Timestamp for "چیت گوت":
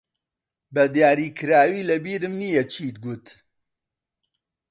2.73-3.25